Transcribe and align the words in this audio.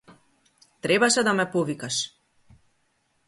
Требаше 0.83 1.21
да 1.27 1.31
ме 1.39 1.45
повикаш. 1.53 1.95